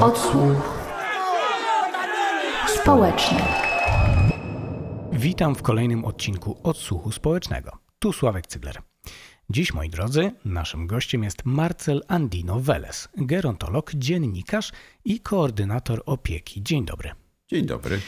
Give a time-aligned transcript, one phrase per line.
[0.00, 0.78] Odsłuch
[2.66, 3.38] społeczny.
[5.12, 7.78] Witam w kolejnym odcinku Odsłuchu Społecznego.
[7.98, 8.82] Tu Sławek Cygler.
[9.50, 14.72] Dziś, moi drodzy, naszym gościem jest Marcel Andino Veles, gerontolog, dziennikarz
[15.04, 16.62] i koordynator opieki.
[16.62, 17.10] Dzień dobry.
[17.48, 18.00] Dzień dobry.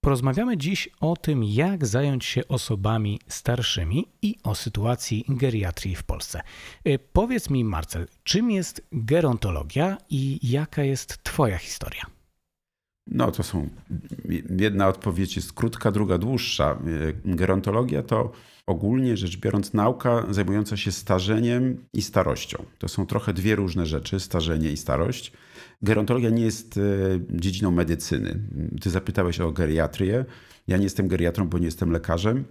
[0.00, 6.40] Porozmawiamy dziś o tym, jak zająć się osobami starszymi i o sytuacji geriatrii w Polsce.
[6.86, 12.02] Y, powiedz mi, Marcel, czym jest gerontologia i jaka jest Twoja historia?
[13.06, 13.68] No, to są.
[14.58, 16.78] Jedna odpowiedź jest krótka, druga dłuższa.
[17.24, 18.32] Gerontologia to
[18.66, 22.64] ogólnie rzecz biorąc nauka zajmująca się starzeniem i starością.
[22.78, 25.32] To są trochę dwie różne rzeczy, starzenie i starość.
[25.82, 26.80] Gerontologia nie jest e,
[27.30, 28.40] dziedziną medycyny.
[28.80, 30.24] Ty zapytałeś o geriatrię.
[30.66, 32.44] Ja nie jestem geriatrą, bo nie jestem lekarzem.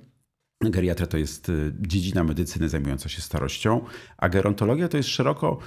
[0.62, 3.82] Geriatria to jest y, dziedzina medycyny zajmująca się starością,
[4.18, 5.60] a gerontologia to jest szeroko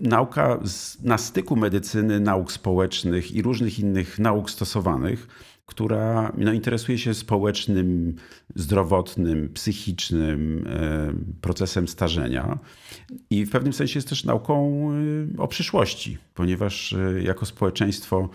[0.00, 0.60] nauka
[1.02, 5.28] na styku medycyny, nauk społecznych i różnych innych nauk stosowanych,
[5.66, 8.14] która no, interesuje się społecznym,
[8.54, 12.58] zdrowotnym, psychicznym e, procesem starzenia.
[13.30, 18.28] I w pewnym sensie jest też nauką y, o przyszłości, ponieważ y, jako społeczeństwo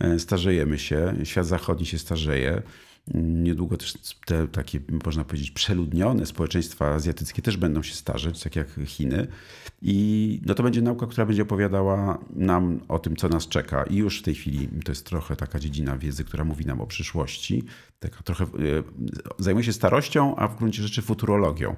[0.00, 2.62] e, starzejemy się, świat zachodni się starzeje.
[3.14, 3.94] Niedługo też
[4.26, 9.26] te takie, można powiedzieć, przeludnione społeczeństwa azjatyckie też będą się starzeć, tak jak Chiny.
[9.82, 13.84] I no to będzie nauka, która będzie opowiadała nam o tym, co nas czeka.
[13.84, 16.86] I już w tej chwili to jest trochę taka dziedzina wiedzy, która mówi nam o
[16.86, 17.64] przyszłości.
[17.98, 18.48] Taka trochę e,
[19.38, 21.76] zajmuje się starością, a w gruncie rzeczy futurologią.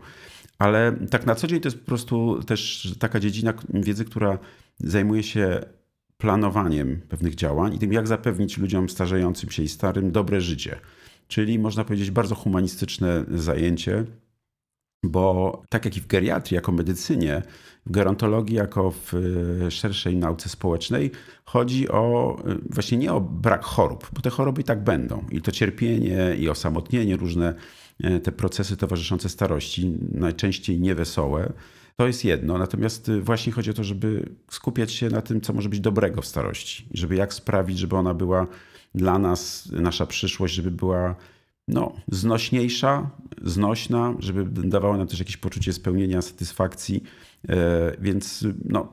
[0.58, 4.38] Ale tak na co dzień to jest po prostu też taka dziedzina wiedzy, która
[4.78, 5.60] zajmuje się
[6.18, 10.80] planowaniem pewnych działań i tym, jak zapewnić ludziom starzejącym się i starym dobre życie
[11.28, 14.04] czyli można powiedzieć bardzo humanistyczne zajęcie,
[15.04, 17.42] bo tak jak i w geriatrii, jako medycynie,
[17.86, 21.10] w gerontologii, jako w e, szerszej nauce społecznej,
[21.44, 25.24] chodzi o e, właśnie nie o brak chorób, bo te choroby i tak będą.
[25.30, 27.54] I to cierpienie, i osamotnienie, różne
[28.02, 31.52] e, te procesy towarzyszące starości, najczęściej niewesołe,
[31.96, 32.58] to jest jedno.
[32.58, 36.26] Natomiast właśnie chodzi o to, żeby skupiać się na tym, co może być dobrego w
[36.26, 36.88] starości.
[36.94, 38.46] Żeby jak sprawić, żeby ona była
[38.94, 41.14] dla nas, nasza przyszłość, żeby była
[41.68, 43.10] no, znośniejsza,
[43.42, 47.02] znośna, żeby dawała nam też jakieś poczucie spełnienia, satysfakcji.
[47.48, 48.92] E, więc no,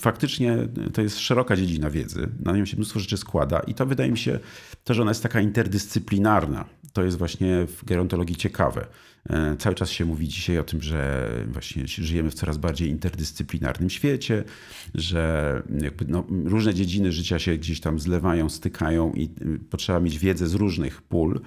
[0.00, 2.28] faktycznie to jest szeroka dziedzina wiedzy.
[2.40, 4.38] Na nią się mnóstwo rzeczy składa i to wydaje mi się
[4.84, 6.64] to, że ona jest taka interdyscyplinarna.
[6.94, 8.86] To jest właśnie w gerontologii ciekawe.
[9.30, 13.90] E, cały czas się mówi dzisiaj o tym, że właśnie żyjemy w coraz bardziej interdyscyplinarnym
[13.90, 14.44] świecie,
[14.94, 15.62] że
[16.08, 20.54] no, różne dziedziny życia się gdzieś tam zlewają, stykają i y, potrzeba mieć wiedzę z
[20.54, 21.40] różnych pól.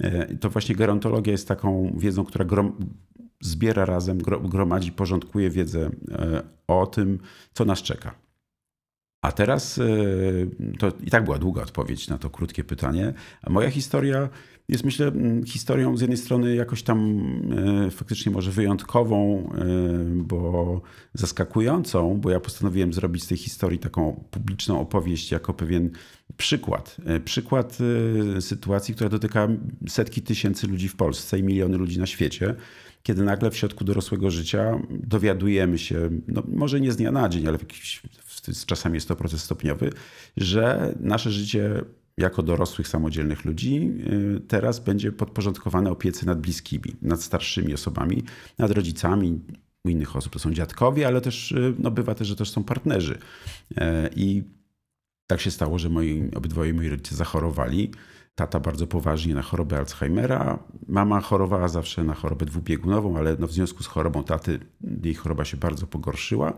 [0.00, 2.76] E, to właśnie gerontologia jest taką wiedzą, która grom,
[3.40, 7.18] zbiera razem, gromadzi, porządkuje wiedzę e, o tym,
[7.54, 8.25] co nas czeka.
[9.26, 9.80] A teraz
[10.78, 13.14] to i tak była długa odpowiedź na to krótkie pytanie.
[13.48, 14.28] Moja historia
[14.68, 15.12] jest myślę
[15.46, 17.20] historią z jednej strony jakoś tam
[17.86, 19.64] e, faktycznie może wyjątkową, e,
[20.14, 20.80] bo
[21.14, 25.90] zaskakującą, bo ja postanowiłem zrobić z tej historii taką publiczną opowieść jako pewien
[26.36, 26.96] przykład.
[27.06, 27.78] E, przykład
[28.40, 29.48] sytuacji, która dotyka
[29.88, 32.54] setki tysięcy ludzi w Polsce i miliony ludzi na świecie,
[33.02, 37.46] kiedy nagle w środku dorosłego życia dowiadujemy się, no może nie z dnia na dzień,
[37.48, 38.02] ale w jakiś,
[38.66, 39.90] czasami jest to proces stopniowy,
[40.36, 41.82] że nasze życie
[42.18, 43.92] jako dorosłych, samodzielnych ludzi,
[44.36, 48.22] y, teraz będzie podporządkowane opiece nad bliskimi, nad starszymi osobami,
[48.58, 49.40] nad rodzicami.
[49.84, 52.64] U innych osób to są dziadkowie, ale też y, no, bywa też, że też są
[52.64, 53.18] partnerzy.
[53.76, 54.42] E, I
[55.26, 57.90] tak się stało, że moi, obydwoje moi rodzice zachorowali.
[58.36, 60.58] Tata bardzo poważnie na chorobę Alzheimera.
[60.88, 64.60] Mama chorowała zawsze na chorobę dwubiegunową, ale no w związku z chorobą taty
[65.02, 66.52] jej choroba się bardzo pogorszyła.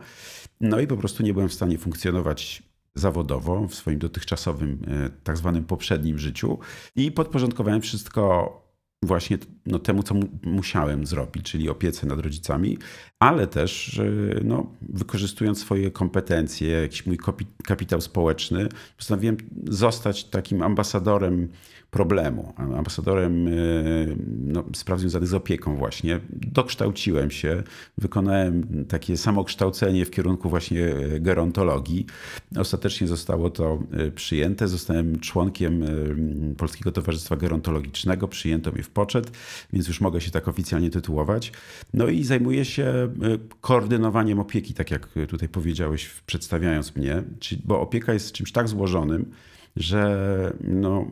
[0.60, 2.62] No i po prostu nie byłem w stanie funkcjonować
[2.94, 6.58] zawodowo w swoim dotychczasowym, e, tak zwanym poprzednim życiu
[6.96, 8.52] i podporządkowałem wszystko
[9.02, 9.38] właśnie
[9.68, 12.78] no, temu, co mu, musiałem zrobić, czyli opiece nad rodzicami,
[13.18, 14.00] ale też
[14.44, 17.18] no, wykorzystując swoje kompetencje, jakiś mój
[17.64, 19.36] kapitał społeczny, postanowiłem
[19.68, 21.48] zostać takim ambasadorem
[21.90, 23.50] problemu, ambasadorem e,
[24.26, 26.20] no, spraw związanych z opieką właśnie.
[26.30, 27.62] Dokształciłem się,
[27.98, 30.86] wykonałem takie samokształcenie w kierunku właśnie
[31.20, 32.06] gerontologii.
[32.56, 34.68] Ostatecznie zostało to e, przyjęte.
[34.68, 35.86] Zostałem członkiem e,
[36.54, 38.28] Polskiego Towarzystwa Gerontologicznego.
[38.28, 39.30] Przyjęto mnie w poczet,
[39.72, 41.52] więc już mogę się tak oficjalnie tytułować.
[41.94, 43.14] No i zajmuję się
[43.60, 47.22] koordynowaniem opieki, tak jak tutaj powiedziałeś, przedstawiając mnie,
[47.64, 49.30] bo opieka jest czymś tak złożonym,
[49.76, 51.06] że no,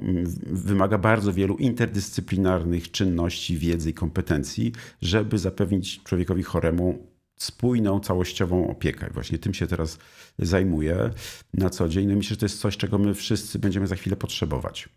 [0.46, 4.72] wymaga bardzo wielu interdyscyplinarnych czynności, wiedzy i kompetencji,
[5.02, 6.98] żeby zapewnić człowiekowi choremu
[7.37, 9.10] spójną, całościową opiekę.
[9.14, 9.98] Właśnie tym się teraz
[10.38, 11.10] zajmuję
[11.54, 12.08] na co dzień.
[12.08, 14.88] No myślę, że to jest coś, czego my wszyscy będziemy za chwilę potrzebować.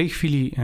[0.00, 0.54] Tej chwili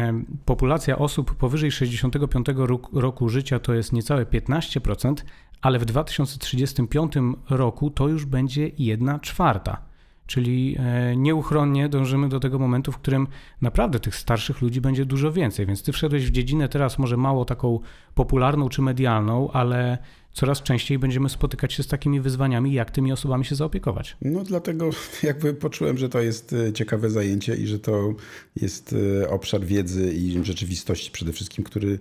[0.44, 2.46] populacja osób powyżej 65
[2.92, 5.14] roku życia to jest niecałe 15%,
[5.62, 7.12] ale w 2035
[7.50, 9.82] roku to już będzie 1 czwarta.
[10.26, 13.26] Czyli e, nieuchronnie dążymy do tego momentu, w którym
[13.60, 15.66] naprawdę tych starszych ludzi będzie dużo więcej.
[15.66, 17.80] Więc ty wszedłeś w dziedzinę teraz może mało taką
[18.14, 19.98] popularną czy medialną, ale
[20.36, 24.16] coraz częściej będziemy spotykać się z takimi wyzwaniami, jak tymi osobami się zaopiekować.
[24.22, 24.90] No dlatego
[25.22, 28.14] jakby poczułem, że to jest e, ciekawe zajęcie i że to
[28.56, 31.98] jest e, obszar wiedzy i rzeczywistości przede wszystkim, który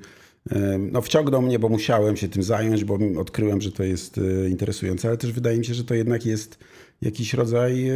[0.92, 5.18] no, wciągnął mnie, bo musiałem się tym zająć, bo odkryłem, że to jest interesujące, ale
[5.18, 6.60] też wydaje mi się, że to jednak jest
[7.02, 7.90] jakiś rodzaj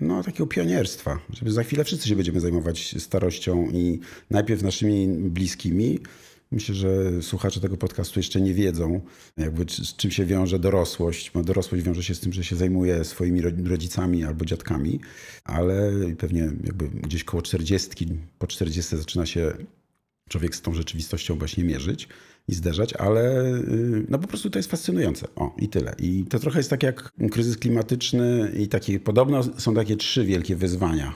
[0.00, 4.00] no, takiego pionierstwa, żeby za chwilę wszyscy się będziemy zajmować starością i
[4.30, 5.98] najpierw naszymi bliskimi,
[6.50, 9.00] Myślę, że słuchacze tego podcastu jeszcze nie wiedzą,
[9.36, 11.30] jakby z czym się wiąże dorosłość.
[11.30, 15.00] Bo dorosłość wiąże się z tym, że się zajmuje swoimi rodzicami albo dziadkami,
[15.44, 17.90] ale pewnie jakby gdzieś koło 40,
[18.38, 19.52] po 40 zaczyna się
[20.28, 22.08] człowiek z tą rzeczywistością właśnie mierzyć
[22.48, 25.26] i zderzać, ale y, no po prostu to jest fascynujące.
[25.36, 25.94] O, i tyle.
[25.98, 30.56] I to trochę jest tak jak kryzys klimatyczny i takie, podobno są takie trzy wielkie
[30.56, 31.14] wyzwania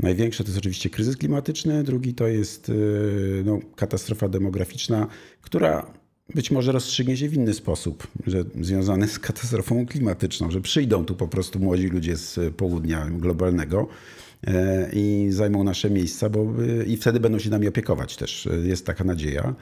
[0.00, 5.06] Największe to jest oczywiście kryzys klimatyczny, drugi to jest y, no, katastrofa demograficzna,
[5.40, 5.86] która
[6.34, 11.14] być może rozstrzygnie się w inny sposób, że związany z katastrofą klimatyczną, że przyjdą tu
[11.14, 13.88] po prostu młodzi ludzie z południa globalnego
[14.46, 18.48] e, i zajmą nasze miejsca, bo y, i wtedy będą się nami opiekować też.
[18.64, 19.54] Jest taka nadzieja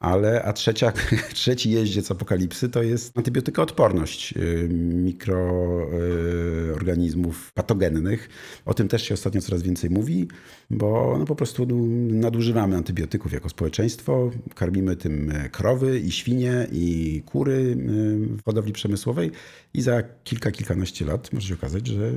[0.00, 0.92] ale a trzecia,
[1.34, 8.28] trzeci jeździec apokalipsy to jest antybiotykoodporność y, mikroorganizmów patogennych.
[8.64, 10.28] O tym też się ostatnio coraz więcej mówi,
[10.70, 11.66] bo no po prostu
[12.10, 17.76] nadużywamy antybiotyków jako społeczeństwo, karmimy tym krowy i świnie i kury y,
[18.36, 19.30] w hodowli przemysłowej
[19.74, 22.12] i za kilka, kilkanaście lat może się okazać, że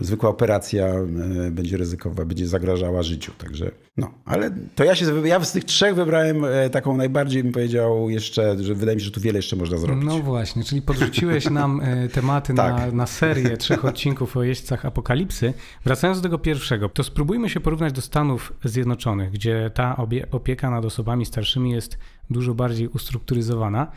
[0.00, 3.32] zwykła operacja e, będzie ryzykowa, będzie zagrażała życiu.
[3.38, 7.52] Także no, ale to ja się ja z tych trzech wybrałem e, taką najbardziej bym
[7.52, 10.04] powiedział jeszcze, że wydaje mi się, że tu wiele jeszcze można zrobić.
[10.04, 12.76] No właśnie, czyli podrzuciłeś nam e, tematy tak.
[12.76, 15.54] na, na serię trzech odcinków o jeźdźcach apokalipsy.
[15.84, 19.96] Wracając do tego pierwszego, to spróbujmy się porównać do Stanów Zjednoczonych, gdzie ta
[20.30, 21.98] opieka nad osobami starszymi jest
[22.30, 23.92] dużo bardziej ustrukturyzowana.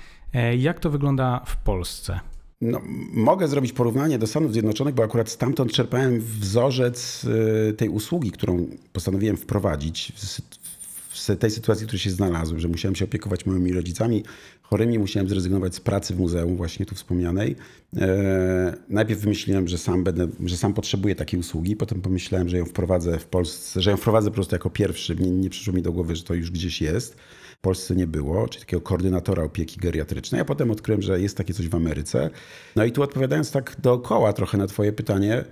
[0.58, 2.20] Jak to wygląda w Polsce?
[2.62, 2.82] No,
[3.14, 7.26] mogę zrobić porównanie do Stanów Zjednoczonych, bo akurat stamtąd czerpałem wzorzec
[7.70, 10.14] y, tej usługi, którą postanowiłem wprowadzić
[11.10, 14.24] w tej sytuacji, w której się znalazłem, że musiałem się opiekować moimi rodzicami
[14.72, 17.56] chorymi, musiałem zrezygnować z pracy w muzeum, właśnie tu wspomnianej.
[17.98, 22.66] E, najpierw wymyśliłem, że sam, będę, że sam potrzebuję takiej usługi, potem pomyślałem, że ją
[22.66, 25.16] wprowadzę w Polsce, że ją wprowadzę po prostu jako pierwszy.
[25.16, 27.16] Nie, nie przyszło mi do głowy, że to już gdzieś jest.
[27.62, 30.42] Polsce nie było, czyli takiego koordynatora opieki geriatrycznej.
[30.42, 32.30] A potem odkryłem, że jest takie coś w Ameryce.
[32.76, 35.46] No i tu odpowiadając tak dookoła trochę na Twoje pytanie,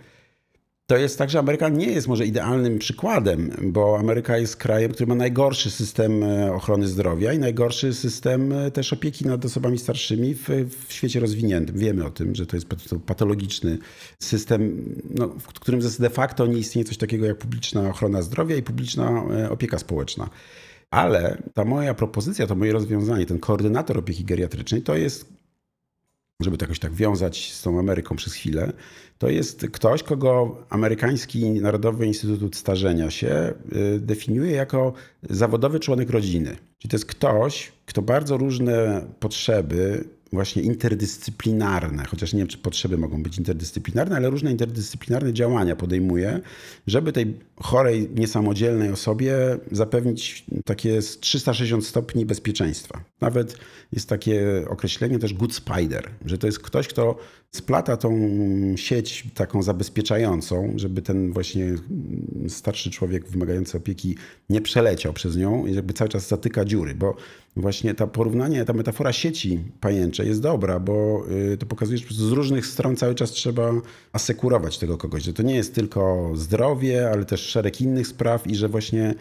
[0.90, 5.08] to jest tak, że Ameryka nie jest może idealnym przykładem, bo Ameryka jest krajem, który
[5.08, 10.36] ma najgorszy system e, ochrony zdrowia i najgorszy system e, też opieki nad osobami starszymi
[10.36, 10.50] w,
[10.88, 11.78] w świecie rozwiniętym.
[11.78, 12.68] Wiemy o tym, że to jest
[13.06, 13.78] patologiczny
[14.20, 18.64] system, no, w którym de facto nie istnieje coś takiego jak publiczna ochrona zdrowia i
[18.64, 20.30] publiczna e, opieka społeczna.
[20.92, 25.34] Ale ta moja propozycja, to moje rozwiązanie, ten koordynator opieki geriatrycznej, to jest,
[26.40, 28.74] żeby to jakoś tak wiązać z tą Ameryką przez chwilę,
[29.18, 34.94] to jest ktoś, kogo amerykański Narodowy Instytut Starzenia się y, definiuje jako
[35.30, 36.56] zawodowy członek rodziny.
[36.78, 42.98] Czyli to jest ktoś, kto bardzo różne potrzeby właśnie interdyscyplinarne, chociaż nie wiem, czy potrzeby
[42.98, 46.40] mogą być interdyscyplinarne, ale różne interdyscyplinarne działania podejmuje,
[46.88, 49.36] żeby tej chorej, niesamodzielnej osobie
[49.72, 53.04] zapewnić takie 360 stopni bezpieczeństwa.
[53.22, 53.58] Nawet
[53.92, 57.18] jest takie określenie też good spider, że to jest ktoś, kto
[57.52, 58.20] splata tą
[58.76, 61.76] sieć taką zabezpieczającą, żeby ten właśnie
[62.48, 64.16] starszy człowiek wymagający opieki
[64.50, 67.16] nie przeleciał przez nią i jakby cały czas zatyka dziury, bo
[67.62, 72.32] właśnie ta porównanie, ta metafora sieci pajęczej jest dobra, bo y, to pokazuje, że z
[72.32, 73.72] różnych stron cały czas trzeba
[74.12, 78.56] asekurować tego kogoś, że to nie jest tylko zdrowie, ale też szereg innych spraw i
[78.56, 79.16] że właśnie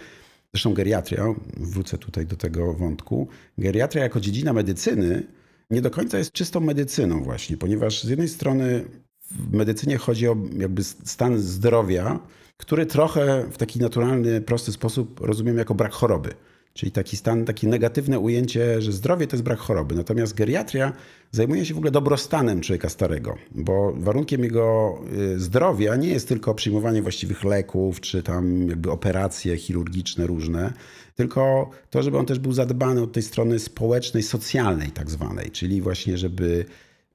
[0.55, 1.25] Zresztą geriatria,
[1.57, 3.29] wrócę tutaj do tego wątku,
[3.59, 5.27] geriatria jako dziedzina medycyny
[5.71, 8.85] nie do końca jest czystą medycyną właśnie, ponieważ z jednej strony
[9.31, 12.21] w medycynie chodzi o jakby stan zdrowia,
[12.57, 16.35] który trochę w taki naturalny, prosty sposób rozumiem jako brak choroby.
[16.79, 19.95] Czyli taki stan, takie negatywne ujęcie, że zdrowie to jest brak choroby.
[19.95, 20.93] Natomiast geriatria
[21.33, 24.99] zajmuje się w ogóle dobrostanem człowieka starego, bo warunkiem jego
[25.35, 30.73] y, zdrowia nie jest tylko przyjmowanie właściwych leków, czy tam jakby operacje chirurgiczne różne,
[31.15, 35.83] tylko to, żeby on też był zadbany od tej strony społecznej, socjalnej tak zwanej, czyli
[35.83, 36.65] właśnie, żeby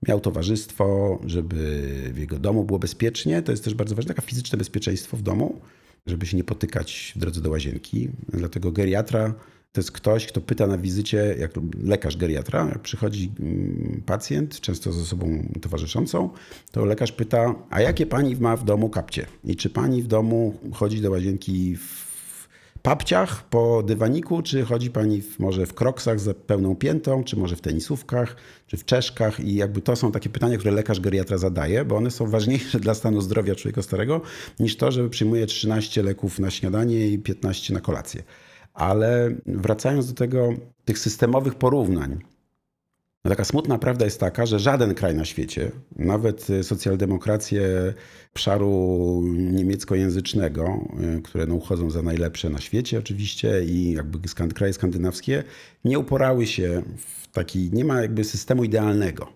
[0.07, 3.41] miał towarzystwo, żeby w jego domu było bezpiecznie.
[3.41, 5.61] To jest też bardzo ważne, takie fizyczne bezpieczeństwo w domu,
[6.05, 8.09] żeby się nie potykać w drodze do łazienki.
[8.29, 9.33] Dlatego geriatra
[9.71, 11.51] to jest ktoś, kto pyta na wizycie, jak
[11.83, 16.29] lekarz geriatra, jak przychodzi mm, pacjent, często z osobą towarzyszącą,
[16.71, 19.25] to lekarz pyta, a jakie pani ma w domu kapcie?
[19.43, 22.12] I czy pani w domu chodzi do łazienki w
[22.83, 27.55] papciach po dywaniku, czy chodzi pani w, może w kroksach z pełną piętą, czy może
[27.55, 28.35] w tenisówkach,
[28.67, 32.11] czy w czeszkach i jakby to są takie pytania, które lekarz geriatra zadaje, bo one
[32.11, 34.21] są ważniejsze dla stanu zdrowia człowieka starego
[34.59, 38.23] niż to, żeby przyjmuje 13 leków na śniadanie i 15 na kolację.
[38.73, 40.53] Ale wracając do tego,
[40.85, 42.19] tych systemowych porównań,
[43.25, 47.93] no taka smutna prawda jest taka, że żaden kraj na świecie, nawet socjaldemokracje
[48.31, 50.87] obszaru niemieckojęzycznego,
[51.17, 54.19] y, które no uchodzą za najlepsze na świecie oczywiście i jakby
[54.53, 55.43] kraje skandynawskie,
[55.85, 59.27] nie uporały się w taki, nie ma jakby systemu idealnego.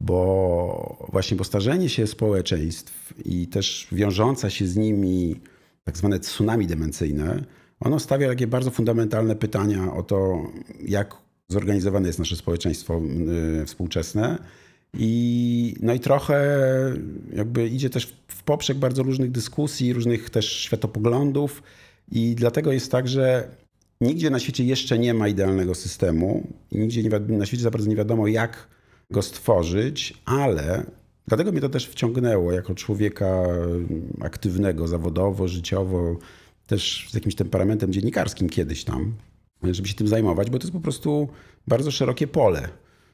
[0.00, 5.40] Bo właśnie postarzenie się społeczeństw i też wiążąca się z nimi
[5.84, 7.44] tak zwane tsunami demencyjne,
[7.80, 10.42] ono stawia takie bardzo fundamentalne pytania o to,
[10.82, 11.16] jak
[11.50, 13.00] zorganizowane jest nasze społeczeństwo
[13.62, 14.38] y, współczesne.
[14.94, 16.46] I, no i trochę
[17.32, 21.62] jakby idzie też w poprzek bardzo różnych dyskusji, różnych też światopoglądów.
[22.12, 23.48] I dlatego jest tak, że
[24.00, 27.96] nigdzie na świecie jeszcze nie ma idealnego systemu nigdzie nie, na świecie za bardzo nie
[27.96, 28.68] wiadomo, jak
[29.10, 30.84] go stworzyć, ale
[31.26, 33.46] dlatego mnie to też wciągnęło jako człowieka
[34.20, 36.18] aktywnego zawodowo, życiowo,
[36.66, 39.14] też z jakimś temperamentem dziennikarskim kiedyś tam,
[39.62, 41.28] żeby się tym zajmować, bo to jest po prostu
[41.68, 42.68] bardzo szerokie pole,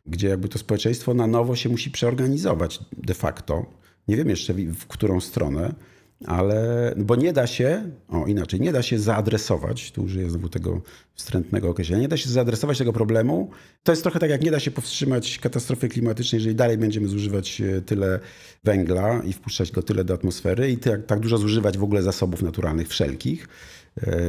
[0.07, 3.67] gdzie jakby to społeczeństwo na nowo się musi przeorganizować de facto.
[4.09, 5.75] Nie wiem jeszcze w którą stronę,
[6.25, 10.81] ale bo nie da się, o inaczej, nie da się zaadresować, tu użyję znowu tego
[11.15, 13.51] wstrętnego określenia, nie da się zaadresować tego problemu.
[13.83, 17.61] To jest trochę tak, jak nie da się powstrzymać katastrofy klimatycznej, jeżeli dalej będziemy zużywać
[17.61, 18.21] e, tyle
[18.65, 22.43] węgla i wpuszczać go tyle do atmosfery i tak, tak dużo zużywać w ogóle zasobów
[22.43, 23.49] naturalnych wszelkich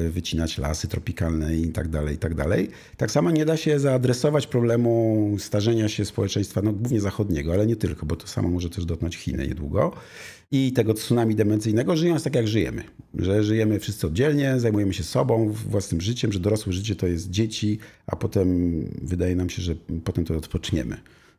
[0.10, 2.70] wycinać lasy tropikalne i tak dalej, i tak dalej.
[2.98, 7.76] Tak samo nie da się zaadresować problemu starzenia się społeczeństwa, no głównie zachodniego, ale nie
[7.76, 9.94] tylko, bo to samo może też dotknąć Chiny niedługo.
[10.52, 12.84] I tego tsunami demencyjnego, żyjąc tak jak żyjemy.
[13.14, 17.80] Że żyjemy wszyscy oddzielnie, zajmujemy się sobą, własnym życiem, że dorosłe życie to jest dzieci,
[18.08, 20.98] a potem wydaje nam się, że potem to odpoczniemy.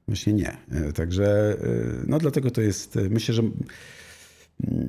[0.09, 0.57] Właśnie nie.
[0.71, 3.43] E, także e, no dlatego to jest, myślę, że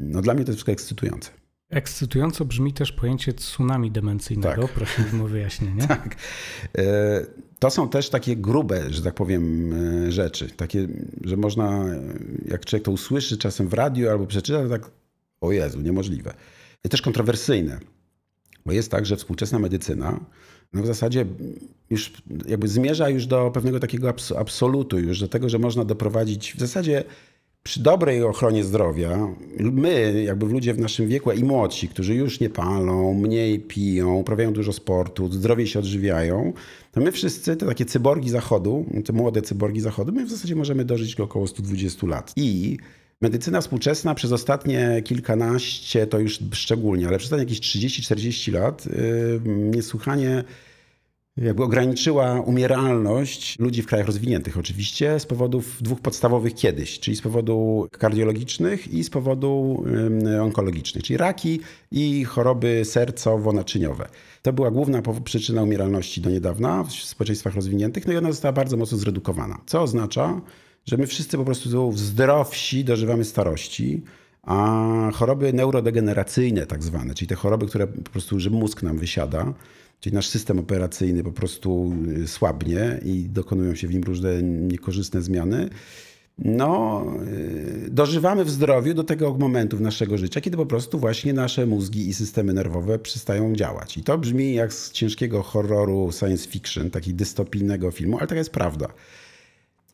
[0.02, 1.32] no dla mnie to jest wszystko ekscytujące.
[1.70, 4.62] Ekscytująco brzmi też pojęcie tsunami demencyjnego.
[4.62, 4.72] Tak.
[4.72, 5.88] Prosiłbym o wyjaśnienie.
[5.88, 6.16] Tak.
[6.78, 7.26] E,
[7.60, 10.50] to są też takie grube, że tak powiem, e, rzeczy.
[10.50, 10.88] Takie,
[11.24, 11.86] że można,
[12.46, 14.92] jak człowiek to usłyszy czasem w radiu albo przeczyta, to tak,
[15.42, 16.34] o Jezu, niemożliwe.
[16.86, 17.80] I też kontrowersyjne.
[18.66, 20.20] Bo jest tak, że współczesna medycyna
[20.74, 21.26] no w zasadzie
[21.90, 22.14] już
[22.48, 27.04] jakby zmierza już do pewnego takiego absolutu, już do tego, że można doprowadzić w zasadzie
[27.64, 29.28] przy dobrej ochronie zdrowia,
[29.60, 34.54] my, jakby ludzie w naszym wieku i młodsi, którzy już nie palą, mniej piją, uprawiają
[34.54, 36.54] dużo sportu, zdrowiej się odżywiają,
[36.92, 40.86] to my wszyscy, te takie cyborgi zachodu, te młode cyborgi zachodu, my w zasadzie możemy
[40.86, 42.34] dożyć do około 120 lat.
[42.36, 42.78] I
[43.22, 49.42] medycyna współczesna przez ostatnie kilkanaście, to już szczególnie, ale przez ostatnie jakieś 30-40 lat, yy,
[49.46, 50.44] niesłychanie
[51.38, 57.22] jakby ograniczyła umieralność ludzi w krajach rozwiniętych oczywiście z powodów dwóch podstawowych kiedyś, czyli z
[57.22, 59.84] powodu kardiologicznych i z powodu
[60.42, 61.60] onkologicznych, czyli raki
[61.92, 64.06] i choroby sercowo-naczyniowe.
[64.42, 68.78] To była główna przyczyna umieralności do niedawna w społeczeństwach rozwiniętych, no i ona została bardzo
[68.78, 70.42] mocno zredukowana, co oznacza,
[70.86, 74.02] że my wszyscy po prostu zdrowsi dożywamy starości,
[74.44, 79.54] a choroby neurodegeneracyjne tak zwane, czyli te choroby, które po prostu, że mózg nam wysiada,
[80.00, 85.22] Czyli nasz system operacyjny po prostu y, słabnie i dokonują się w nim różne niekorzystne
[85.22, 85.70] zmiany.
[86.38, 91.66] No, y, dożywamy w zdrowiu do tego momentu naszego życia, kiedy po prostu właśnie nasze
[91.66, 93.98] mózgi i systemy nerwowe przestają działać.
[93.98, 98.52] I to brzmi jak z ciężkiego horroru science fiction, takiego dystopijnego filmu, ale taka jest
[98.52, 98.88] prawda.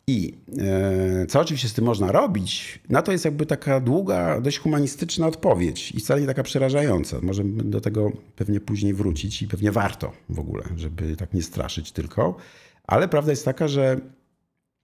[0.08, 4.58] I e, co oczywiście z tym można robić, na to jest jakby taka długa, dość
[4.58, 7.18] humanistyczna odpowiedź i wcale nie taka przerażająca.
[7.22, 11.92] Możemy do tego pewnie później wrócić i pewnie warto w ogóle, żeby tak nie straszyć
[11.92, 12.36] tylko.
[12.84, 14.00] Ale prawda jest taka, że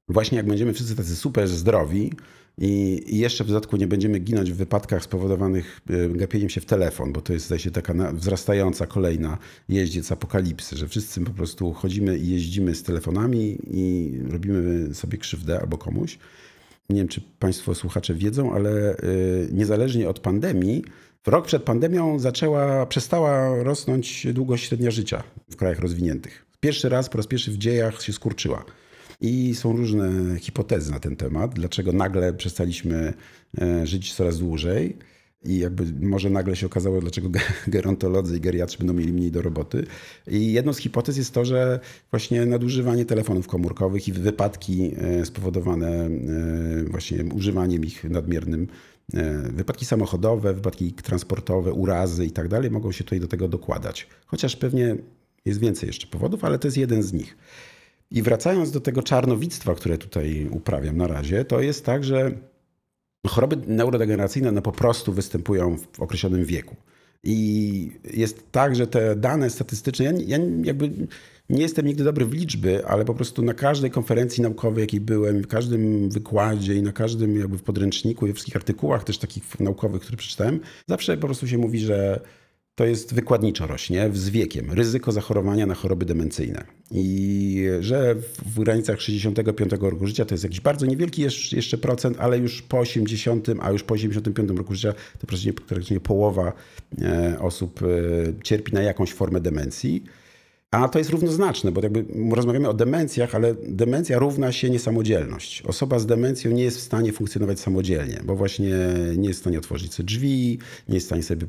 [0.07, 2.13] właśnie jak będziemy wszyscy tacy super zdrowi,
[2.57, 7.13] I jeszcze w dodatku nie będziemy ginąć w wypadkach spowodowanych e, gapieniem się w telefon,
[7.13, 9.37] bo to jest zdaje się taka wzrastająca kolejna
[9.69, 15.59] jeździec apokalipsy, że wszyscy po prostu chodzimy i jeździmy z telefonami i robimy sobie krzywdę
[15.59, 16.17] albo komuś.
[16.89, 18.97] Nie wiem, czy Państwo słuchacze wiedzą, ale e,
[19.51, 20.83] niezależnie od pandemii,
[21.27, 26.45] rok przed pandemią zaczęła, przestała rosnąć długość średnia życia w krajach rozwiniętych.
[26.59, 28.65] Pierwszy raz, po raz pierwszy w dziejach się skurczyła.
[29.21, 33.13] I są różne hipotezy na ten temat, dlaczego nagle przestaliśmy
[33.61, 34.97] e, żyć coraz dłużej.
[35.43, 37.29] I jakby może nagle się okazało, dlaczego
[37.67, 39.85] gerontolodzy i geriatrzy będą mieli mniej do roboty.
[40.27, 41.79] I jedną z hipotez jest to, że
[42.11, 46.09] właśnie nadużywanie telefonów komórkowych i wypadki e, spowodowane e,
[46.83, 48.67] właśnie używaniem ich nadmiernym,
[49.53, 54.07] wypadki samochodowe, wypadki transportowe, urazy i tak dalej mogą się tutaj do tego dokładać.
[54.25, 54.95] Chociaż pewnie
[55.45, 57.37] jest więcej jeszcze powodów, ale to jest jeden z nich.
[58.11, 62.31] I wracając do tego czarnowictwa, które tutaj uprawiam na razie, to jest tak, że
[63.27, 66.75] choroby neurodegeneracyjne no po prostu występują w określonym wieku.
[67.23, 71.07] I jest tak, że te dane statystyczne, ja, ja jakby
[71.49, 75.41] nie jestem nigdy dobry w liczby, ale po prostu na każdej konferencji naukowej, jakiej byłem,
[75.41, 80.01] w każdym wykładzie i na każdym jakby w podręczniku i wszystkich artykułach też takich naukowych,
[80.01, 82.21] które przeczytałem, zawsze po prostu się mówi, że
[82.81, 86.63] to jest wykładniczo rośnie z wiekiem, ryzyko zachorowania na choroby demencyjne.
[86.91, 91.21] I że w granicach 65 roku życia to jest jakiś bardzo niewielki
[91.51, 95.27] jeszcze procent, ale już po 80, a już po 85 roku życia to
[95.67, 96.53] praktycznie połowa
[97.01, 97.85] e, osób e,
[98.43, 100.03] cierpi na jakąś formę demencji.
[100.71, 105.61] A to jest równoznaczne, bo jakby rozmawiamy o demencjach, ale demencja równa się niesamodzielność.
[105.61, 108.75] Osoba z demencją nie jest w stanie funkcjonować samodzielnie, bo właśnie
[109.17, 110.59] nie jest w stanie otworzyć sobie drzwi,
[110.89, 111.47] nie jest w stanie sobie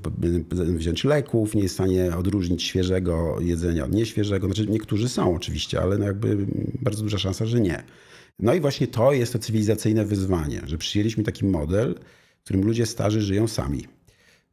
[0.51, 4.47] wziąć leków, nie jest w stanie odróżnić świeżego jedzenia od nieświeżego.
[4.47, 6.47] Znaczy niektórzy są oczywiście, ale no jakby
[6.81, 7.83] bardzo duża szansa, że nie.
[8.39, 11.95] No i właśnie to jest to cywilizacyjne wyzwanie, że przyjęliśmy taki model,
[12.41, 13.87] w którym ludzie starzy żyją sami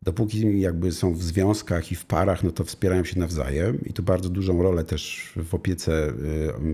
[0.01, 4.03] dopóki jakby są w związkach i w parach, no to wspierają się nawzajem i tu
[4.03, 6.13] bardzo dużą rolę też w opiece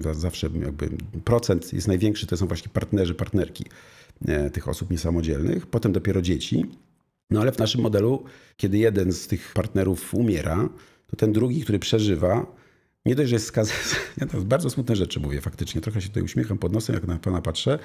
[0.06, 0.90] y, zawsze jakby
[1.24, 3.66] procent jest największy, to są właśnie partnerzy, partnerki
[4.28, 6.66] e, tych osób niesamodzielnych, potem dopiero dzieci.
[7.30, 8.24] No ale w naszym modelu,
[8.58, 10.70] kiedy jeden z tych partnerów umiera,
[11.08, 12.46] to ten drugi, który przeżywa,
[13.06, 13.80] nie dość, że jest skazany,
[14.22, 17.42] ja bardzo smutne rzeczy mówię faktycznie, trochę się tutaj uśmiecham pod nosem, jak na pana
[17.42, 17.80] patrzę,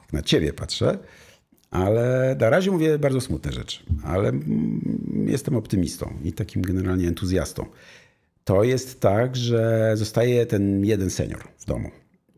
[0.00, 0.98] jak na ciebie patrzę,
[1.70, 4.32] ale na razie mówię bardzo smutne rzeczy, ale
[5.26, 7.66] jestem optymistą i takim generalnie entuzjastą.
[8.44, 11.90] To jest tak, że zostaje ten jeden senior w domu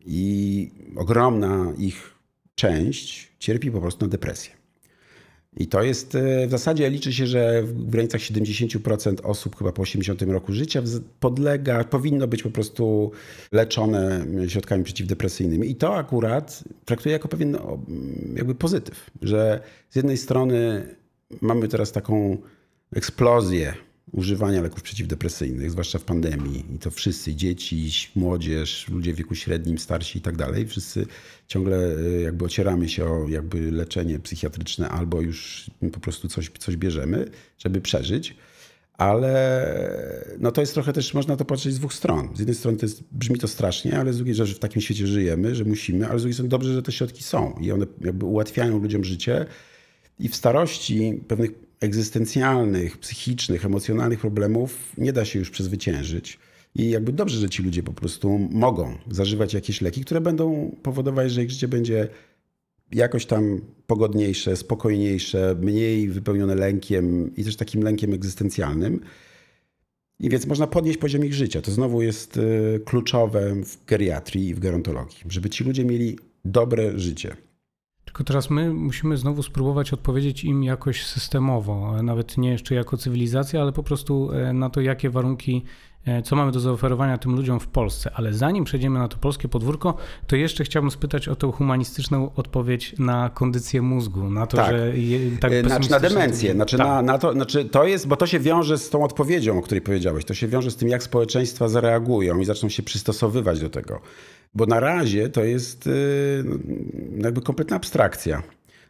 [0.05, 2.15] i ogromna ich
[2.55, 4.58] część cierpi po prostu na depresję.
[5.59, 9.81] I to jest e, w zasadzie liczy się, że w granicach 70% osób chyba po
[9.81, 10.81] 80 roku życia
[11.19, 13.11] podlega, powinno być po prostu
[13.51, 15.69] leczone środkami przeciwdepresyjnymi.
[15.69, 17.57] I to akurat traktuję jako pewien
[18.35, 20.83] jakby pozytyw, że z jednej strony
[21.41, 22.37] mamy teraz taką
[22.95, 23.73] eksplozję
[24.11, 26.65] używania leków przeciwdepresyjnych, zwłaszcza w pandemii.
[26.75, 31.05] I to wszyscy, dzieci, młodzież, ludzie w wieku średnim, starsi i tak dalej, wszyscy
[31.47, 36.77] ciągle y, jakby ocieramy się o jakby leczenie psychiatryczne albo już po prostu coś, coś
[36.77, 38.35] bierzemy, żeby przeżyć.
[38.93, 39.65] Ale
[40.39, 42.29] no to jest trochę też, można to patrzeć z dwóch stron.
[42.35, 45.07] Z jednej strony to jest, brzmi to strasznie, ale z drugiej, że w takim świecie
[45.07, 48.25] żyjemy, że musimy, ale z drugiej strony dobrze, że te środki są i one jakby
[48.25, 49.45] ułatwiają ludziom życie.
[50.19, 56.39] I w starości pewnych egzystencjalnych, psychicznych, emocjonalnych problemów nie da się już przezwyciężyć.
[56.75, 61.31] I jakby dobrze, że ci ludzie po prostu mogą zażywać jakieś leki, które będą powodować,
[61.31, 62.07] że ich życie będzie
[62.91, 68.99] jakoś tam pogodniejsze, spokojniejsze, mniej wypełnione lękiem i też takim lękiem egzystencjalnym.
[70.19, 71.61] I więc można podnieść poziom ich życia.
[71.61, 76.99] To znowu jest y, kluczowe w geriatrii i w gerontologii, żeby ci ludzie mieli dobre
[76.99, 77.35] życie.
[78.09, 83.61] Tylko teraz my musimy znowu spróbować odpowiedzieć im jakoś systemowo, nawet nie jeszcze jako cywilizacja,
[83.61, 85.63] ale po prostu e, na to, jakie warunki,
[86.23, 88.11] co mamy do zaoferowania tym ludziom w Polsce.
[88.13, 92.95] Ale zanim przejdziemy na to polskie podwórko, to jeszcze chciałbym spytać o tą humanistyczną odpowiedź
[92.99, 94.71] na kondycję mózgu, na to, tak.
[94.71, 94.93] że
[95.39, 96.87] tak znaczy na demencję, znaczy, tak.
[96.87, 99.81] na, na to, znaczy to jest, bo to się wiąże z tą odpowiedzią, o której
[99.81, 104.01] powiedziałeś, to się wiąże z tym, jak społeczeństwa zareagują i zaczną się przystosowywać do tego.
[104.53, 106.43] Bo na razie to jest y,
[107.11, 108.43] no, jakby kompletna abstrakcja.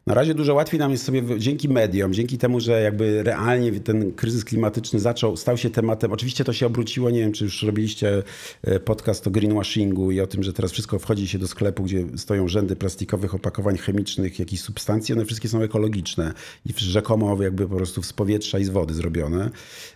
[0.10, 4.12] Na razie dużo łatwiej nam jest sobie dzięki mediom, dzięki temu, że jakby realnie ten
[4.12, 6.12] kryzys klimatyczny zaczął, stał się tematem.
[6.12, 8.24] Oczywiście to się obróciło, nie wiem, czy już robiliście
[8.64, 12.06] e, podcast o greenwashingu i o tym, że teraz wszystko wchodzi się do sklepu, gdzie
[12.18, 16.34] stoją rzędy plastikowych opakowań chemicznych, jakichś substancji, one wszystkie są ekologiczne
[16.66, 19.50] i rzekomo jakby po prostu z powietrza i z wody zrobione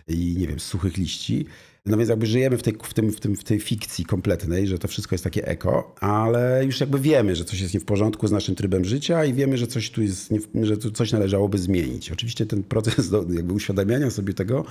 [0.08, 1.46] i nie wiem, z suchych liści.
[1.86, 4.78] No więc jakby żyjemy w tej, w, tym, w, tym, w tej fikcji kompletnej, że
[4.78, 8.26] to wszystko jest takie eko, ale już jakby wiemy, że coś jest nie w porządku
[8.26, 11.58] z naszym trybem życia i wiemy, że coś tu jest, nie, że tu coś należałoby
[11.58, 12.12] zmienić.
[12.12, 14.64] Oczywiście ten proces do, jakby uświadamiania sobie tego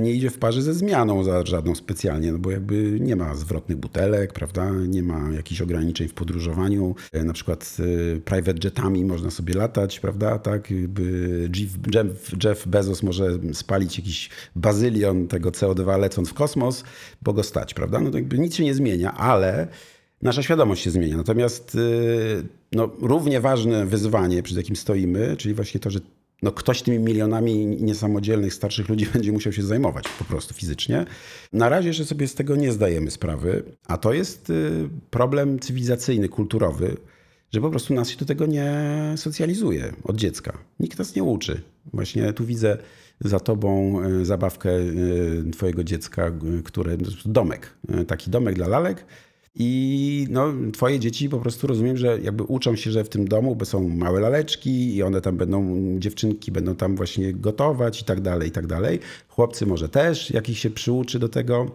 [0.00, 3.78] nie idzie w parze ze zmianą za żadną specjalnie, no bo jakby nie ma zwrotnych
[3.78, 7.76] butelek, prawda, nie ma jakichś ograniczeń w podróżowaniu, e, na przykład
[8.16, 10.68] e, private jetami można sobie latać, prawda, tak,
[12.44, 16.84] Jeff, Bezos może spalić jakiś bazylion tego CO2 lecąc w kosmos,
[17.22, 18.00] bo go stać, prawda?
[18.00, 19.68] No to jakby nic się nie zmienia, ale
[20.22, 21.16] nasza świadomość się zmienia.
[21.16, 21.78] Natomiast
[22.72, 26.00] no, równie ważne wyzwanie, przed jakim stoimy, czyli właśnie to, że
[26.42, 31.06] no, ktoś tymi milionami niesamodzielnych starszych ludzi będzie musiał się zajmować po prostu fizycznie.
[31.52, 36.28] Na razie jeszcze sobie z tego nie zdajemy sprawy, a to jest y, problem cywilizacyjny,
[36.28, 36.96] kulturowy,
[37.52, 38.74] że po prostu nas się do tego nie
[39.16, 40.58] socjalizuje od dziecka.
[40.80, 41.60] Nikt nas nie uczy.
[41.92, 42.78] Właśnie tu widzę
[43.20, 46.32] za tobą e, zabawkę e, twojego dziecka,
[46.64, 47.76] które domek,
[48.06, 49.04] taki domek dla lalek.
[49.54, 53.58] I no, twoje dzieci po prostu rozumiem, że jakby uczą się, że w tym domu
[53.64, 58.48] są małe laleczki i one tam będą, dziewczynki będą tam właśnie gotować i tak dalej,
[58.48, 58.98] i tak dalej.
[59.28, 61.70] Chłopcy może też, jakich się przyuczy do tego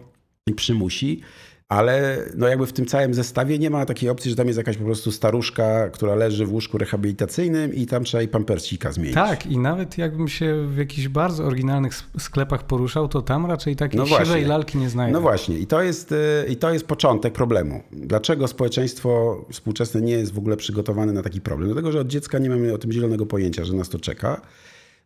[0.46, 1.20] i przymusi
[1.68, 4.76] ale no jakby w tym całym zestawie nie ma takiej opcji, że tam jest jakaś
[4.76, 9.14] po prostu staruszka, która leży w łóżku rehabilitacyjnym i tam trzeba jej pampersika zmienić.
[9.14, 14.00] Tak i nawet jakbym się w jakichś bardzo oryginalnych sklepach poruszał, to tam raczej takiej
[14.00, 15.12] no siwej lalki nie znajdę.
[15.12, 16.16] No właśnie i to, jest, y,
[16.48, 17.82] i to jest początek problemu.
[17.92, 21.68] Dlaczego społeczeństwo współczesne nie jest w ogóle przygotowane na taki problem?
[21.68, 24.40] Dlatego, że od dziecka nie mamy o tym zielonego pojęcia, że nas to czeka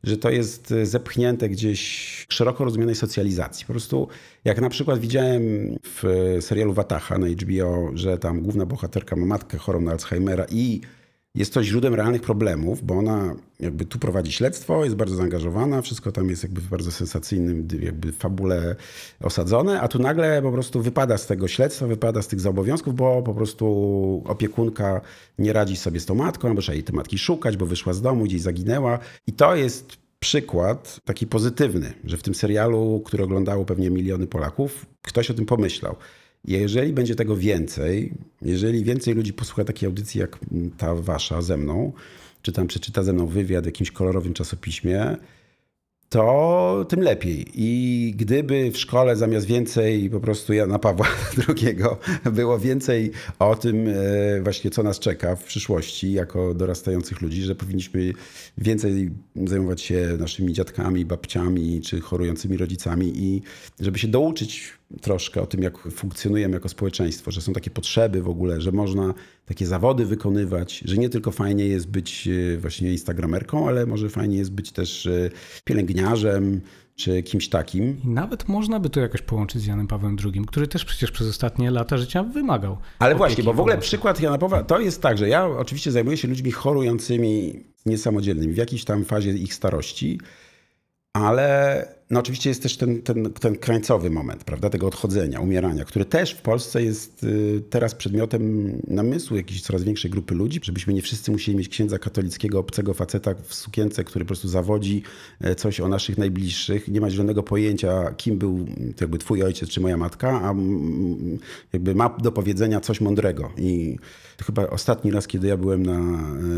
[0.02, 3.66] że to jest e, zepchnięte gdzieś szeroko rozumianej socjalizacji.
[3.66, 4.08] Po prostu
[4.44, 5.42] jak na przykład widziałem
[5.84, 10.80] w serialu Wataha na HBO, że tam główna bohaterka ma matkę chorą na Alzheimera i
[11.34, 16.12] jest to źródłem realnych problemów, bo ona jakby tu prowadzi śledztwo, jest bardzo zaangażowana, wszystko
[16.12, 18.76] tam jest jakby w bardzo sensacyjnym jakby fabule
[19.20, 23.22] osadzone, a tu nagle po prostu wypada z tego śledztwa, wypada z tych zobowiązków, bo
[23.22, 25.00] po prostu opiekunka
[25.38, 28.02] nie radzi sobie z tą matką, albo trzeba jej tej matki szukać, bo wyszła z
[28.02, 28.98] domu, gdzieś zaginęła.
[29.26, 34.86] I to jest przykład taki pozytywny, że w tym serialu, który oglądało pewnie miliony Polaków,
[35.02, 35.96] ktoś o tym pomyślał.
[36.44, 40.38] Jeżeli będzie tego więcej, jeżeli więcej ludzi posłucha takiej audycji jak
[40.78, 41.92] ta wasza ze mną,
[42.42, 45.16] czy tam przeczyta ze mną wywiad w jakimś kolorowym czasopiśmie,
[46.12, 47.46] to tym lepiej.
[47.54, 51.06] I gdyby w szkole zamiast więcej po prostu Jana Pawła
[51.48, 51.76] II
[52.32, 53.94] było więcej o tym e,
[54.42, 58.12] właśnie, co nas czeka w przyszłości jako dorastających ludzi, że powinniśmy
[58.58, 59.10] więcej
[59.46, 63.42] zajmować się naszymi dziadkami, babciami czy chorującymi rodzicami i
[63.80, 68.28] żeby się douczyć troszkę o tym, jak funkcjonujemy jako społeczeństwo, że są takie potrzeby w
[68.28, 73.68] ogóle, że można takie zawody wykonywać, że nie tylko fajnie jest być e, właśnie instagramerką,
[73.68, 75.30] ale może fajnie jest być też e,
[75.64, 76.60] pielęgniarzem,
[76.94, 78.00] czy kimś takim.
[78.04, 81.28] I nawet można by to jakoś połączyć z Janem Pawłem II, który też przecież przez
[81.28, 82.78] ostatnie lata życia wymagał.
[82.98, 86.16] Ale właśnie, bo w ogóle przykład Jana Pawła to jest tak, że ja oczywiście zajmuję
[86.16, 90.20] się ludźmi chorującymi, niesamodzielnymi, w jakiejś tam fazie ich starości,
[91.12, 96.04] ale no oczywiście jest też ten, ten, ten krańcowy moment, prawda, tego odchodzenia, umierania, który
[96.04, 101.02] też w Polsce jest y, teraz przedmiotem namysłu jakiejś coraz większej grupy ludzi, żebyśmy nie
[101.02, 105.02] wszyscy musieli mieć księdza katolickiego, obcego faceta w sukience, który po prostu zawodzi
[105.40, 108.66] e, coś o naszych najbliższych, nie ma zielonego pojęcia, kim był
[109.00, 110.54] jakby twój ojciec czy moja matka, a
[111.72, 113.52] jakby ma do powiedzenia coś mądrego.
[113.58, 113.98] I
[114.46, 116.00] chyba ostatni raz, kiedy ja byłem na,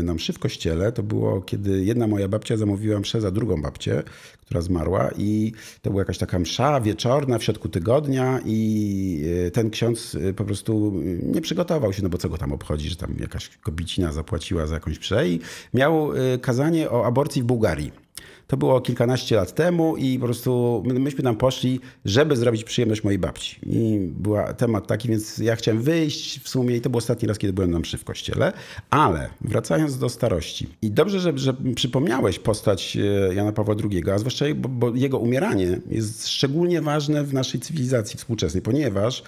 [0.03, 4.03] na mszy w kościele, to było, kiedy jedna moja babcia zamówiła mszę za drugą babcię,
[4.45, 5.44] która zmarła i
[5.81, 10.45] to była jakaś taka msza wieczorna w środku tygodnia i e, ten ksiądz e, po
[10.45, 14.67] prostu nie przygotował się, no bo co go tam obchodzi, że tam jakaś kobicina zapłaciła
[14.67, 15.39] za jakąś mszę i
[15.73, 18.04] miał e, kazanie o aborcji w Bułgarii.
[18.47, 23.19] To było kilkanaście lat temu i po prostu myśmy tam poszli, żeby zrobić przyjemność mojej
[23.19, 23.59] babci.
[23.65, 27.37] I był temat taki, więc ja chciałem wyjść w sumie i to był ostatni raz,
[27.37, 28.53] kiedy byłem na mszy w kościele.
[28.89, 30.67] Ale wracając do starości.
[30.81, 35.19] I dobrze, że, że przypomniałeś postać e, Jana Pawła II, a zwłaszcza bo, bo jego
[35.19, 39.23] umieranie jest szczególnie ważne w naszej cywilizacji współczesnej, ponieważ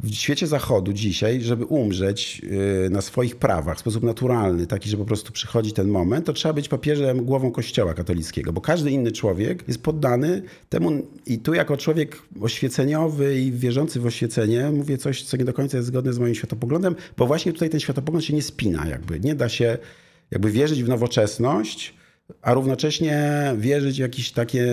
[0.00, 2.42] w świecie zachodu dzisiaj, żeby umrzeć
[2.86, 6.32] y, na swoich prawach w sposób naturalny, taki, że po prostu przychodzi ten moment, to
[6.32, 11.54] trzeba być papieżem głową kościoła katolickiego, bo każdy inny człowiek jest poddany temu i tu
[11.54, 16.12] jako człowiek oświeceniowy i wierzący w oświecenie mówię coś, co nie do końca jest zgodne
[16.12, 19.20] z moim światopoglądem, bo właśnie tutaj ten światopogląd się nie spina jakby.
[19.20, 19.78] Nie da się
[20.30, 21.94] jakby wierzyć w nowoczesność,
[22.42, 24.66] a równocześnie wierzyć w jakieś takie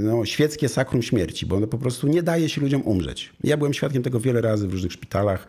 [0.00, 3.32] no, świeckie sakrum śmierci, bo ono po prostu nie daje się ludziom umrzeć.
[3.44, 5.46] Ja byłem świadkiem tego wiele razy w różnych szpitalach.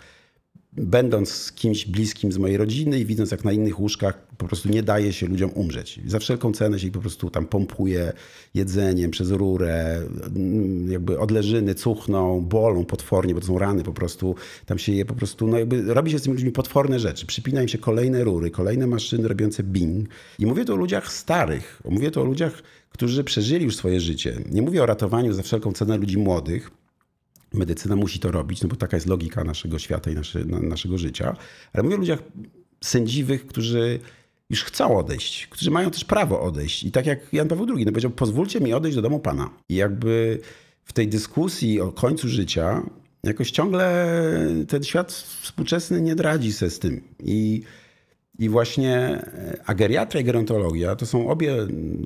[0.73, 4.69] Będąc z kimś bliskim z mojej rodziny i widząc jak na innych łóżkach po prostu
[4.69, 5.99] nie daje się ludziom umrzeć.
[6.05, 8.13] Za wszelką cenę się ich po prostu tam pompuje
[8.53, 10.01] jedzeniem przez rurę,
[10.35, 14.35] mm, jakby odleżyny cuchną, bolą potwornie, bo to są rany po prostu.
[14.65, 17.25] Tam się je po prostu, no jakby robi się z tymi ludźmi potworne rzeczy.
[17.25, 20.09] Przypina im się kolejne rury, kolejne maszyny robiące bing.
[20.39, 24.35] I mówię tu o ludziach starych, mówię tu o ludziach, którzy przeżyli już swoje życie.
[24.51, 26.71] Nie mówię o ratowaniu za wszelką cenę ludzi młodych,
[27.53, 30.97] medycyna musi to robić, no bo taka jest logika naszego świata i nasze, na, naszego
[30.97, 31.35] życia.
[31.73, 32.23] Ale mówię o ludziach
[32.83, 33.99] sędziwych, którzy
[34.49, 36.83] już chcą odejść, którzy mają też prawo odejść.
[36.83, 39.49] I tak jak Jan Paweł II no powiedział, pozwólcie mi odejść do domu Pana.
[39.69, 40.39] I jakby
[40.83, 42.83] w tej dyskusji o końcu życia
[43.23, 44.07] jakoś ciągle
[44.67, 47.01] ten świat współczesny nie radzi sobie z tym.
[47.23, 47.61] I,
[48.39, 49.25] i właśnie
[49.65, 51.55] ageriatria i gerontologia to są obie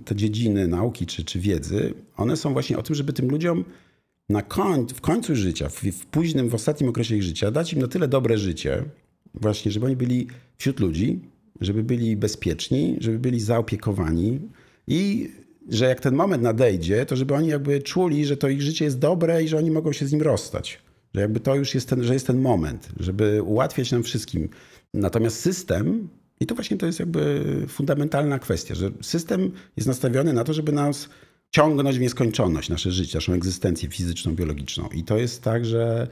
[0.06, 1.94] te dziedziny nauki czy, czy wiedzy.
[2.18, 3.66] One są właśnie o tym, żeby tym ludziom
[4.30, 7.80] na koń, w końcu życia, w, w późnym, w ostatnim okresie ich życia, dać im
[7.80, 8.84] na tyle dobre życie,
[9.34, 11.20] właśnie, żeby oni byli wśród ludzi,
[11.62, 14.40] żeby byli bezpieczni, żeby byli zaopiekowani
[14.88, 15.32] i
[15.70, 19.00] że jak ten moment nadejdzie, to żeby oni jakby czuli, że to ich życie jest
[19.00, 20.82] dobre i że oni mogą się z nim rozstać.
[21.14, 24.50] Że jakby to już jest ten, że jest ten moment, żeby ułatwiać nam wszystkim.
[24.94, 26.10] Natomiast system,
[26.40, 30.72] i to właśnie to jest jakby fundamentalna kwestia, że system jest nastawiony na to, żeby
[30.72, 31.10] nas
[31.54, 34.90] ciągnąć w nieskończoność nasze życie, naszą egzystencję fizyczną, biologiczną.
[34.94, 36.08] I to jest tak, że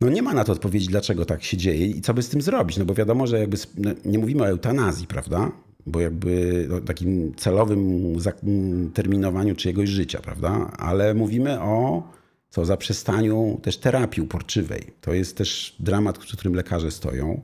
[0.00, 2.42] no nie ma na to odpowiedzi, dlaczego tak się dzieje i co by z tym
[2.42, 2.76] zrobić.
[2.76, 5.52] No bo wiadomo, że jakby no nie mówimy o eutanazji, prawda?
[5.86, 8.14] Bo jakby no, takim celowym
[8.94, 10.72] terminowaniu czyjegoś życia, prawda?
[10.78, 12.08] Ale mówimy o
[12.50, 14.82] co zaprzestaniu też terapii uporczywej.
[15.00, 17.40] To jest też dramat, przed którym lekarze stoją,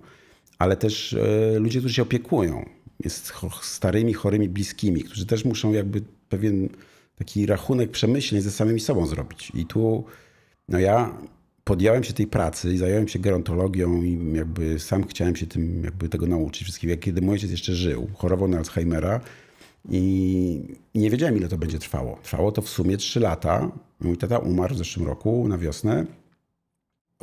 [0.58, 2.68] ale też e, ludzie, którzy się opiekują.
[3.04, 6.68] Jest starymi, chorymi, bliskimi, którzy też muszą jakby pewien
[7.16, 9.52] taki rachunek przemyśleń ze samymi sobą zrobić.
[9.54, 10.04] I tu
[10.68, 11.18] no ja
[11.64, 16.08] podjąłem się tej pracy i zająłem się gerontologią i jakby sam chciałem się tym jakby
[16.08, 16.96] tego nauczyć wszystkiego.
[16.96, 19.20] Kiedy mój ojciec jeszcze żył, chorował na Alzheimera
[19.90, 22.18] i nie wiedziałem ile to będzie trwało.
[22.22, 23.70] Trwało to w sumie 3 lata.
[24.00, 26.06] Mój tata umarł w zeszłym roku na wiosnę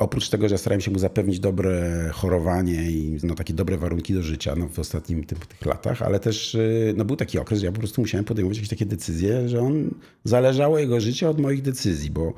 [0.00, 4.22] oprócz tego, że starałem się mu zapewnić dobre chorowanie i no, takie dobre warunki do
[4.22, 7.66] życia no, w ostatnich tych, tych latach, ale też y, no, był taki okres, że
[7.66, 11.62] ja po prostu musiałem podejmować jakieś takie decyzje, że on zależało jego życie od moich
[11.62, 12.34] decyzji, bo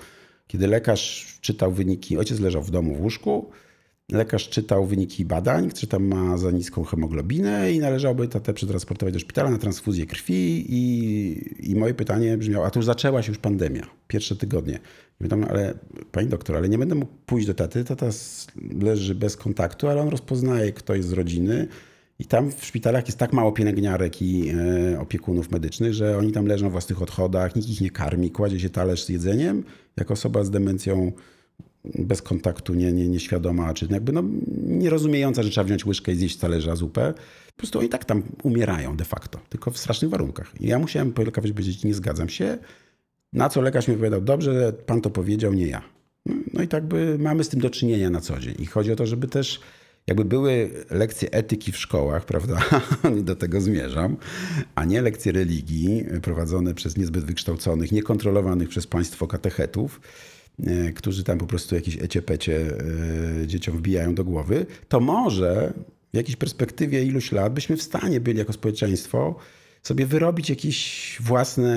[0.46, 3.50] kiedy lekarz czytał wyniki, ojciec leżał w domu w łóżku,
[4.12, 9.20] Lekarz czytał wyniki badań, czy tam ma za niską hemoglobinę i należałoby tatę przetransportować do
[9.20, 10.66] szpitala na transfuzję krwi.
[10.68, 14.78] I, I moje pytanie brzmiało, a tu już zaczęła się już pandemia, pierwsze tygodnie.
[15.20, 15.74] I pytam, ale
[16.12, 18.06] pani doktor, ale nie będę mógł pójść do taty, tata
[18.80, 21.68] leży bez kontaktu, ale on rozpoznaje, kto jest z rodziny.
[22.18, 24.50] I tam w szpitalach jest tak mało pielęgniarek i
[24.94, 28.60] e, opiekunów medycznych, że oni tam leżą w własnych odchodach, nikt ich nie karmi, kładzie
[28.60, 29.64] się talerz z jedzeniem.
[29.96, 31.12] Jak osoba z demencją
[31.84, 34.24] bez kontaktu, nie, nie, nieświadoma, czy jakby no,
[34.66, 37.14] nierozumiejąca, że trzeba wziąć łyżkę i zjeść talerza zupę.
[37.46, 40.60] Po prostu oni tak tam umierają de facto, tylko w strasznych warunkach.
[40.60, 42.58] I ja musiałem po lekarzowi powiedzieć, nie zgadzam się,
[43.32, 45.82] na co lekarz mi powiedział, dobrze, pan to powiedział, nie ja.
[46.52, 48.54] No i tak by mamy z tym do czynienia na co dzień.
[48.58, 49.60] I chodzi o to, żeby też
[50.06, 52.58] jakby były lekcje etyki w szkołach, prawda?
[53.22, 54.16] do tego zmierzam,
[54.74, 60.00] a nie lekcje religii prowadzone przez niezbyt wykształconych, niekontrolowanych przez państwo katechetów
[60.94, 62.78] którzy tam po prostu jakieś eciepecie
[63.42, 65.72] e, dzieciom wbijają do głowy, to może
[66.12, 69.34] w jakiejś perspektywie iluś lat byśmy w stanie byli jako społeczeństwo
[69.82, 71.72] sobie wyrobić jakieś własne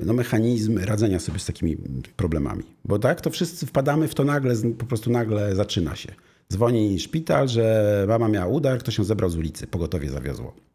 [0.00, 1.76] e, no, mechanizmy radzenia sobie z takimi
[2.16, 2.62] problemami.
[2.84, 6.14] Bo tak, to wszyscy wpadamy w to nagle, po prostu nagle zaczyna się.
[6.52, 10.69] Dzwoni szpital, że mama miała udar, ktoś się zebrał z ulicy, pogotowie zawiozło.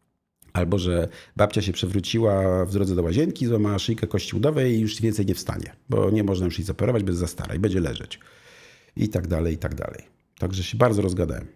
[0.56, 5.00] Albo że babcia się przewróciła w drodze do łazienki, złamała szyjkę kości udowej i już
[5.00, 8.20] więcej nie wstanie, bo nie można już jej zoperować, bez za stara i będzie leżeć.
[8.96, 10.02] I tak dalej, i tak dalej.
[10.38, 11.46] Także się bardzo rozgadałem.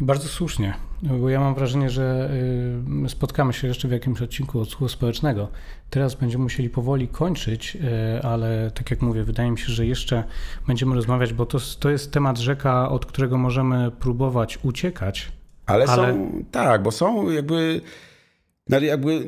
[0.00, 2.30] I bardzo słusznie, bo ja mam wrażenie, że
[3.04, 5.48] y, spotkamy się jeszcze w jakimś odcinku odsłuchu społecznego.
[5.90, 10.24] Teraz będziemy musieli powoli kończyć, y, ale tak jak mówię, wydaje mi się, że jeszcze
[10.66, 15.32] będziemy rozmawiać, bo to, to jest temat rzeka, od którego możemy próbować uciekać,
[15.66, 17.80] ale, ale, są, tak, bo są jakby,
[18.68, 19.26] no jakby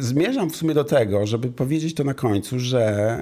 [0.00, 3.18] zmierzam w sumie do tego, żeby powiedzieć to na końcu, że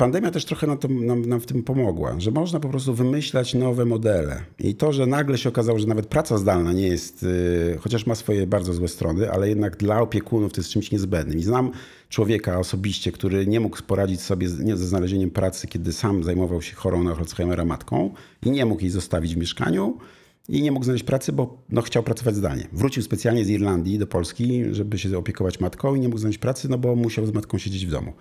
[0.00, 3.54] pandemia też trochę nam, to, nam, nam, w tym pomogła, że można po prostu wymyślać
[3.54, 4.40] nowe modele.
[4.58, 8.14] I to, że nagle się okazało, że nawet praca zdalna nie jest, yy, chociaż ma
[8.14, 11.38] swoje bardzo złe strony, ale jednak dla opiekunów to jest czymś niezbędnym.
[11.38, 11.70] I znam
[12.08, 16.62] człowieka osobiście, który nie mógł poradzić sobie z, nie, ze znalezieniem pracy, kiedy sam zajmował
[16.62, 18.14] się chorą na Alzheimera matką
[18.46, 19.98] i nie mógł jej zostawić w mieszkaniu
[20.48, 22.66] i nie mógł znaleźć pracy, bo no, chciał pracować zdalnie.
[22.72, 26.68] Wrócił specjalnie z Irlandii do Polski, żeby się opiekować matką i nie mógł znaleźć pracy,
[26.68, 28.12] no bo musiał z matką siedzieć w domu.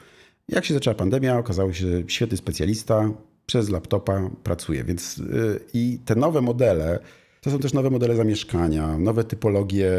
[0.47, 3.11] Jak się zaczęła pandemia, okazało się, że świetny specjalista,
[3.45, 4.83] przez laptopa pracuje.
[4.83, 6.99] Więc yy, i te nowe modele,
[7.41, 9.91] to są też nowe modele zamieszkania, nowe typologie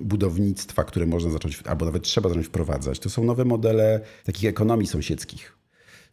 [0.00, 2.98] budownictwa, które można zacząć, albo nawet trzeba zacząć wprowadzać.
[2.98, 5.56] To są nowe modele takich ekonomii sąsiedzkich,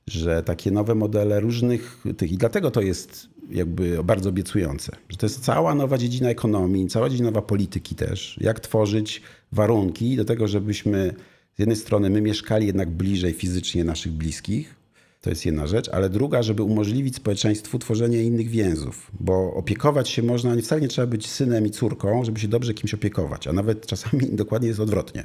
[0.07, 5.25] że takie nowe modele różnych tych i dlatego to jest jakby bardzo obiecujące, że to
[5.25, 10.47] jest cała nowa dziedzina ekonomii, cała dziedzina nowa polityki też, jak tworzyć warunki do tego,
[10.47, 11.13] żebyśmy
[11.55, 14.75] z jednej strony my mieszkali jednak bliżej fizycznie naszych bliskich,
[15.21, 20.23] to jest jedna rzecz, ale druga, żeby umożliwić społeczeństwu tworzenie innych więzów, bo opiekować się
[20.23, 23.85] można, wcale nie trzeba być synem i córką, żeby się dobrze kimś opiekować, a nawet
[23.85, 25.23] czasami dokładnie jest odwrotnie.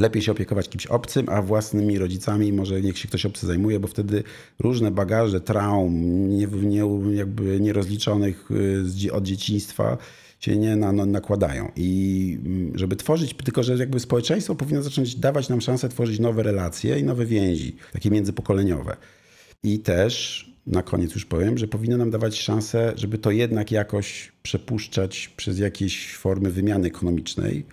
[0.00, 3.88] Lepiej się opiekować kimś obcym, a własnymi rodzicami może niech się ktoś obcy zajmuje, bo
[3.88, 4.22] wtedy
[4.58, 6.82] różne bagaże traum, nie, nie,
[7.16, 8.48] jakby nierozliczonych
[9.06, 9.98] y, od dzieciństwa
[10.40, 11.72] się nie na, no, nakładają.
[11.76, 16.42] I mm, żeby tworzyć, tylko że jakby społeczeństwo powinno zacząć dawać nam szansę tworzyć nowe
[16.42, 18.96] relacje i nowe więzi, takie międzypokoleniowe.
[19.62, 24.32] I też na koniec już powiem, że powinno nam dawać szansę, żeby to jednak jakoś
[24.42, 27.66] przepuszczać przez jakieś formy wymiany ekonomicznej.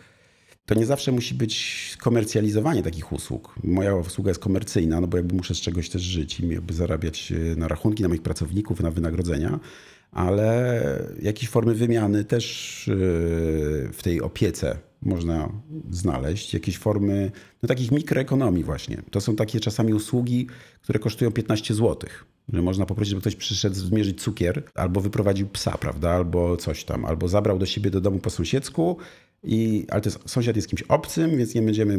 [0.66, 3.56] To nie zawsze musi być komercjalizowanie takich usług.
[3.64, 7.32] Moja usługa jest komercyjna, no bo jakby muszę z czegoś też żyć i jakby zarabiać
[7.32, 9.60] e, na rachunki, na moich pracowników, na wynagrodzenia
[10.16, 12.96] ale jakieś formy wymiany też yy,
[13.94, 15.52] w tej opiece można
[15.90, 16.54] znaleźć.
[16.54, 17.32] Jakieś formy
[17.64, 19.02] no, takich mikroekonomii właśnie.
[19.12, 20.48] To są takie czasami usługi,
[20.82, 22.10] które kosztują 15 zł.
[22.54, 27.06] Że można poprosić, żeby ktoś przyszedł zmierzyć cukier, albo wyprowadził psa, prawda, albo coś tam,
[27.06, 28.98] albo zabrał do siebie do domu po sąsiedzku,
[29.46, 31.98] i, ale to jest, sąsiad jest kimś obcym, więc nie będziemy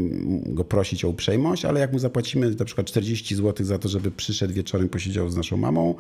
[0.55, 4.11] go prosić o uprzejmość, ale jak mu zapłacimy na przykład 40 zł za to, żeby
[4.11, 5.95] przyszedł wieczorem, posiedział z naszą mamą,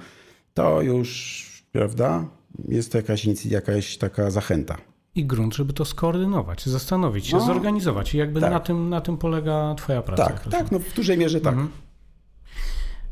[0.55, 2.29] to już prawda?
[2.69, 4.77] Jest to jakaś, jakaś taka zachęta.
[5.15, 8.15] I grunt, żeby to skoordynować, zastanowić się, no, zorganizować.
[8.15, 8.51] I jakby tak.
[8.51, 10.27] na, tym, na tym polega Twoja praca.
[10.27, 11.53] Tak, tak, no w dużej mierze tak.
[11.53, 11.71] Mhm.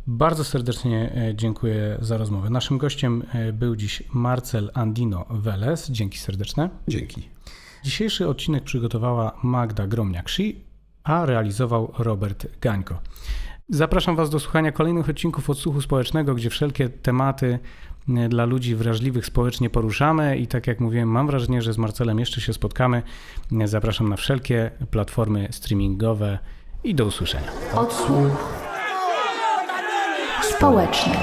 [0.06, 2.50] Bardzo serdecznie e, dziękuję za rozmowę.
[2.50, 5.90] Naszym gościem e, był dziś Marcel Andino Veles.
[5.90, 6.70] Dzięki serdeczne.
[6.88, 7.33] Dzięki.
[7.84, 10.54] Dzisiejszy odcinek przygotowała Magda Gromniak-Szi,
[11.04, 13.00] a realizował Robert Gańko.
[13.68, 17.58] Zapraszam Was do słuchania kolejnych odcinków Odsłuchu Społecznego, gdzie wszelkie tematy
[18.08, 22.18] e, dla ludzi wrażliwych społecznie poruszamy i tak jak mówiłem, mam wrażenie, że z Marcelem
[22.18, 23.02] jeszcze się spotkamy.
[23.60, 26.38] E, zapraszam na wszelkie platformy streamingowe
[26.84, 27.50] i do usłyszenia.
[27.74, 28.54] Odsłuch
[30.42, 31.14] społeczny.